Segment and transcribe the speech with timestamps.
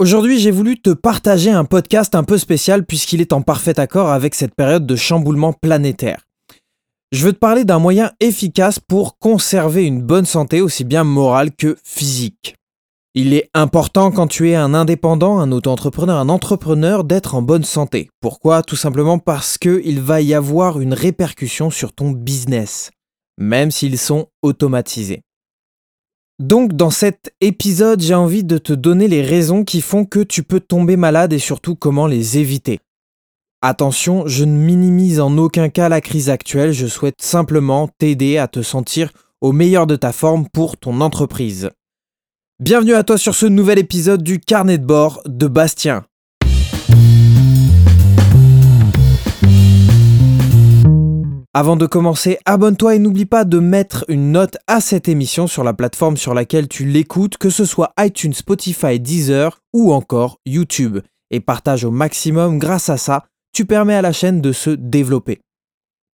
[0.00, 4.10] Aujourd'hui, j'ai voulu te partager un podcast un peu spécial puisqu'il est en parfait accord
[4.10, 6.22] avec cette période de chamboulement planétaire.
[7.10, 11.50] Je veux te parler d'un moyen efficace pour conserver une bonne santé aussi bien morale
[11.50, 12.54] que physique.
[13.14, 17.64] Il est important quand tu es un indépendant, un auto-entrepreneur, un entrepreneur d'être en bonne
[17.64, 18.08] santé.
[18.20, 18.62] Pourquoi?
[18.62, 22.92] Tout simplement parce qu'il va y avoir une répercussion sur ton business,
[23.36, 25.22] même s'ils sont automatisés.
[26.38, 30.44] Donc dans cet épisode, j'ai envie de te donner les raisons qui font que tu
[30.44, 32.78] peux tomber malade et surtout comment les éviter.
[33.60, 38.46] Attention, je ne minimise en aucun cas la crise actuelle, je souhaite simplement t'aider à
[38.46, 41.70] te sentir au meilleur de ta forme pour ton entreprise.
[42.60, 46.04] Bienvenue à toi sur ce nouvel épisode du carnet de bord de Bastien.
[51.54, 55.64] Avant de commencer, abonne-toi et n'oublie pas de mettre une note à cette émission sur
[55.64, 60.98] la plateforme sur laquelle tu l'écoutes, que ce soit iTunes, Spotify, Deezer ou encore YouTube.
[61.30, 65.40] Et partage au maximum, grâce à ça, tu permets à la chaîne de se développer.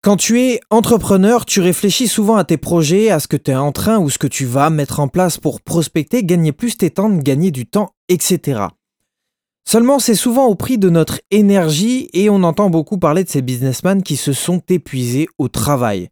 [0.00, 3.56] Quand tu es entrepreneur, tu réfléchis souvent à tes projets, à ce que tu es
[3.56, 6.90] en train ou ce que tu vas mettre en place pour prospecter, gagner plus tes
[6.90, 8.60] temps, gagner du temps, etc.
[9.68, 13.42] Seulement, c'est souvent au prix de notre énergie et on entend beaucoup parler de ces
[13.42, 16.08] businessmen qui se sont épuisés au travail.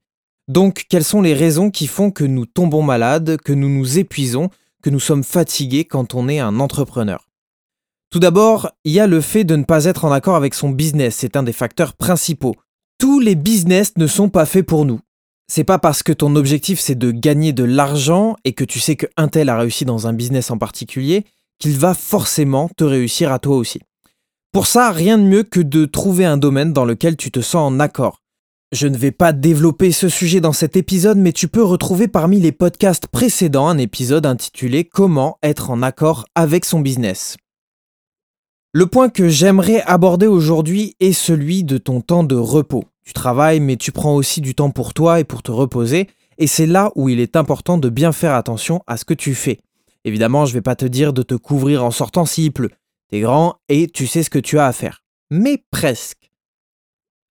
[0.48, 4.50] Donc, quelles sont les raisons qui font que nous tombons malades, que nous nous épuisons,
[4.82, 7.28] que nous sommes fatigués quand on est un entrepreneur?
[8.10, 10.70] Tout d'abord, il y a le fait de ne pas être en accord avec son
[10.70, 12.56] business, c'est un des facteurs principaux.
[12.98, 15.00] Tous les business ne sont pas faits pour nous.
[15.46, 18.96] C'est pas parce que ton objectif c'est de gagner de l'argent et que tu sais
[18.96, 21.24] que tel a réussi dans un business en particulier
[21.58, 23.80] qu'il va forcément te réussir à toi aussi.
[24.52, 27.72] Pour ça, rien de mieux que de trouver un domaine dans lequel tu te sens
[27.72, 28.20] en accord.
[28.72, 32.40] Je ne vais pas développer ce sujet dans cet épisode, mais tu peux retrouver parmi
[32.40, 37.36] les podcasts précédents un épisode intitulé Comment être en accord avec son business.
[38.72, 42.82] Le point que j'aimerais aborder aujourd'hui est celui de ton temps de repos.
[43.04, 46.48] Tu travailles, mais tu prends aussi du temps pour toi et pour te reposer, et
[46.48, 49.60] c'est là où il est important de bien faire attention à ce que tu fais.
[50.04, 52.72] Évidemment, je vais pas te dire de te couvrir en sortant s'il pleut.
[53.10, 55.02] T'es grand et tu sais ce que tu as à faire.
[55.30, 56.30] Mais presque.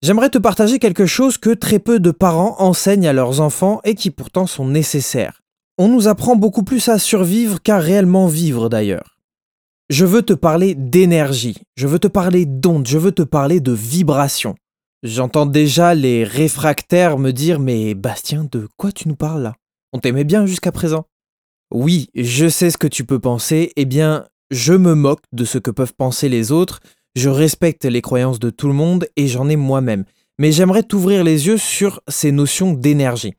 [0.01, 3.95] J'aimerais te partager quelque chose que très peu de parents enseignent à leurs enfants et
[3.95, 5.41] qui pourtant sont nécessaires.
[5.77, 9.17] On nous apprend beaucoup plus à survivre qu'à réellement vivre d'ailleurs.
[9.89, 13.71] Je veux te parler d'énergie, je veux te parler d'ondes, je veux te parler de
[13.71, 14.55] vibration.
[15.03, 19.55] J'entends déjà les réfractaires me dire Mais Bastien, de quoi tu nous parles là?
[19.91, 21.05] On t'aimait bien jusqu'à présent
[21.73, 25.57] oui, je sais ce que tu peux penser, eh bien, je me moque de ce
[25.57, 26.79] que peuvent penser les autres,
[27.15, 30.05] je respecte les croyances de tout le monde et j'en ai moi-même.
[30.37, 33.33] Mais j'aimerais t'ouvrir les yeux sur ces notions d'énergie.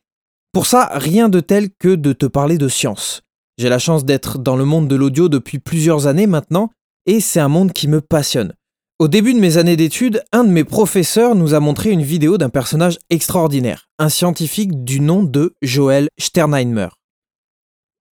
[0.51, 3.23] Pour ça, rien de tel que de te parler de science.
[3.57, 6.71] J'ai la chance d'être dans le monde de l'audio depuis plusieurs années maintenant,
[7.05, 8.53] et c'est un monde qui me passionne.
[8.99, 12.37] Au début de mes années d'études, un de mes professeurs nous a montré une vidéo
[12.37, 16.89] d'un personnage extraordinaire, un scientifique du nom de Joël Sternheimer.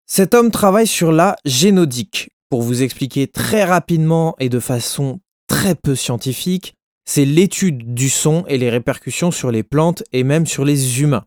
[0.08, 2.30] Cet homme travaille sur la génodique.
[2.50, 8.46] Pour vous expliquer très rapidement et de façon très peu scientifique, c'est l'étude du son
[8.48, 11.26] et les répercussions sur les plantes et même sur les humains.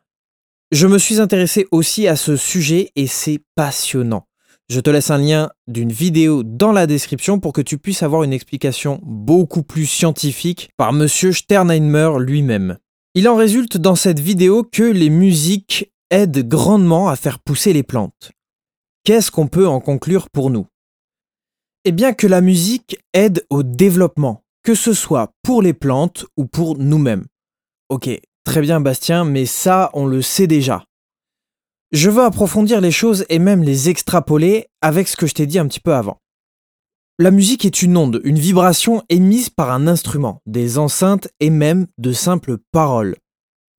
[0.71, 4.27] Je me suis intéressé aussi à ce sujet et c'est passionnant.
[4.69, 8.23] Je te laisse un lien d'une vidéo dans la description pour que tu puisses avoir
[8.23, 12.79] une explication beaucoup plus scientifique par monsieur Sternheimer lui-même.
[13.15, 17.83] Il en résulte dans cette vidéo que les musiques aident grandement à faire pousser les
[17.83, 18.31] plantes.
[19.09, 20.67] Qu'est-ce qu'on peut en conclure pour nous?
[21.87, 26.45] Eh bien que la musique aide au développement, que ce soit pour les plantes ou
[26.45, 27.25] pour nous-mêmes.
[27.89, 28.11] Ok,
[28.45, 30.85] très bien Bastien, mais ça on le sait déjà.
[31.91, 35.59] Je veux approfondir les choses et même les extrapoler avec ce que je t'ai dit
[35.59, 36.19] un petit peu avant.
[37.19, 41.87] La musique est une onde, une vibration émise par un instrument, des enceintes et même
[41.97, 43.17] de simples paroles.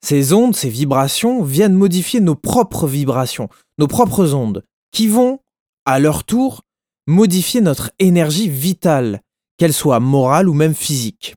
[0.04, 3.48] Ces ondes, ces vibrations viennent modifier nos propres vibrations,
[3.78, 5.40] nos propres ondes, qui vont,
[5.86, 6.62] à leur tour,
[7.08, 9.22] modifier notre énergie vitale,
[9.58, 11.36] qu'elle soit morale ou même physique.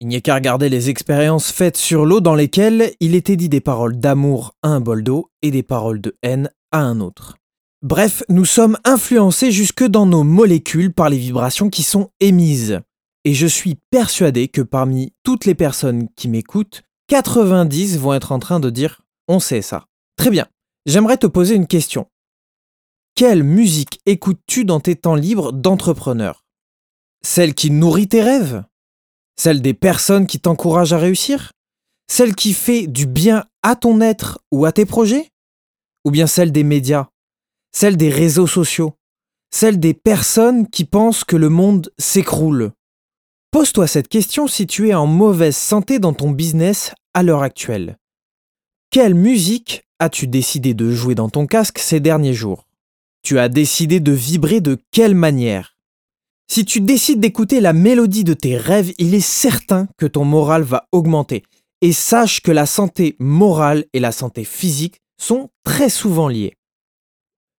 [0.00, 3.50] Il n'y a qu'à regarder les expériences faites sur l'eau dans lesquelles il était dit
[3.50, 7.36] des paroles d'amour à un bol d'eau et des paroles de haine à un autre.
[7.82, 12.80] Bref, nous sommes influencés jusque dans nos molécules par les vibrations qui sont émises.
[13.24, 18.38] Et je suis persuadé que parmi toutes les personnes qui m'écoutent, 90 vont être en
[18.38, 19.86] train de dire on sait ça.
[20.16, 20.46] Très bien.
[20.86, 22.06] J'aimerais te poser une question.
[23.20, 26.46] Quelle musique écoutes-tu dans tes temps libres d'entrepreneur?
[27.20, 28.64] Celle qui nourrit tes rêves?
[29.36, 31.52] Celle des personnes qui t'encouragent à réussir?
[32.10, 35.28] Celle qui fait du bien à ton être ou à tes projets?
[36.06, 37.08] Ou bien celle des médias?
[37.72, 38.94] Celle des réseaux sociaux?
[39.50, 42.72] Celle des personnes qui pensent que le monde s'écroule?
[43.50, 47.98] Pose-toi cette question si tu es en mauvaise santé dans ton business à l'heure actuelle.
[48.88, 52.64] Quelle musique as-tu décidé de jouer dans ton casque ces derniers jours?
[53.22, 55.76] Tu as décidé de vibrer de quelle manière?
[56.50, 60.62] Si tu décides d'écouter la mélodie de tes rêves, il est certain que ton moral
[60.62, 61.44] va augmenter.
[61.80, 66.56] Et sache que la santé morale et la santé physique sont très souvent liées.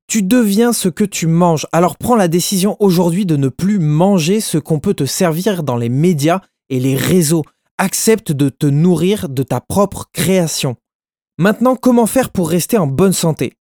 [0.08, 4.42] Tu deviens ce que tu manges, alors prends la décision aujourd'hui de ne plus manger
[4.42, 7.44] ce qu'on peut te servir dans les médias et les réseaux.
[7.78, 10.76] Accepte de te nourrir de ta propre création.
[11.38, 13.54] Maintenant, comment faire pour rester en bonne santé?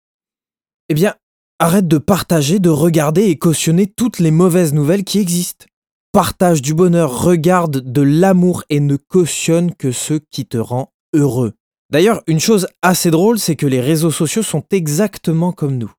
[0.89, 1.15] Eh bien,
[1.59, 5.65] arrête de partager, de regarder et cautionner toutes les mauvaises nouvelles qui existent.
[6.11, 11.53] Partage du bonheur, regarde de l'amour et ne cautionne que ce qui te rend heureux.
[11.91, 15.91] D'ailleurs, une chose assez drôle, c'est que les réseaux sociaux sont exactement comme nous.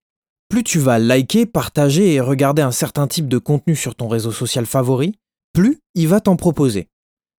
[0.49, 4.33] Plus tu vas liker, partager et regarder un certain type de contenu sur ton réseau
[4.33, 5.15] social favori,
[5.53, 6.89] plus il va t'en proposer.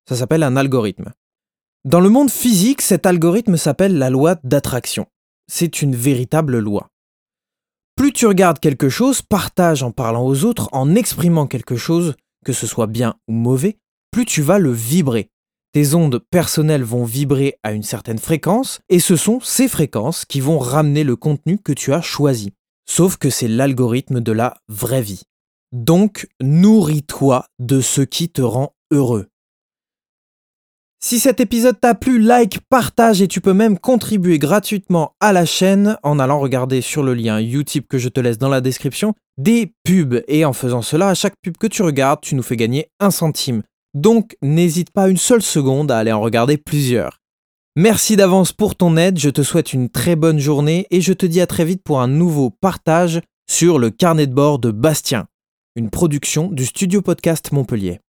[0.08, 1.12] Ça s'appelle un algorithme.
[1.84, 5.08] Dans le monde physique, cet algorithme s'appelle la loi d'attraction.
[5.52, 6.91] C'est une véritable loi.
[7.96, 12.16] Plus tu regardes quelque chose, partage en parlant aux autres, en exprimant quelque chose,
[12.46, 13.78] que ce soit bien ou mauvais,
[14.12, 15.30] plus tu vas le vibrer.
[15.74, 20.42] Tes ondes personnelles vont vibrer à une certaine fréquence, et ce sont ces fréquences qui
[20.42, 22.54] vont ramener le contenu que tu as choisi.
[22.90, 25.22] Sauf que c'est l'algorithme de la vraie vie.
[25.72, 29.31] Donc, nourris-toi de ce qui te rend heureux.
[31.04, 35.46] Si cet épisode t'a plu, like, partage et tu peux même contribuer gratuitement à la
[35.46, 39.16] chaîne en allant regarder sur le lien Utip que je te laisse dans la description
[39.40, 40.22] des pubs.
[40.28, 43.10] Et en faisant cela, à chaque pub que tu regardes, tu nous fais gagner un
[43.10, 43.64] centime.
[43.96, 47.18] Donc n'hésite pas une seule seconde à aller en regarder plusieurs.
[47.76, 51.26] Merci d'avance pour ton aide, je te souhaite une très bonne journée et je te
[51.26, 55.26] dis à très vite pour un nouveau partage sur le carnet de bord de Bastien,
[55.76, 58.02] une production du studio podcast Montpellier.